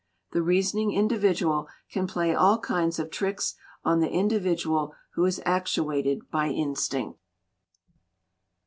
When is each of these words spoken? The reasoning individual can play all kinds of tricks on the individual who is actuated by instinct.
The 0.31 0.41
reasoning 0.41 0.93
individual 0.93 1.67
can 1.91 2.07
play 2.07 2.33
all 2.33 2.57
kinds 2.57 2.97
of 2.97 3.11
tricks 3.11 3.53
on 3.85 3.99
the 3.99 4.09
individual 4.09 4.95
who 5.13 5.23
is 5.25 5.39
actuated 5.45 6.31
by 6.31 6.47
instinct. 6.49 7.19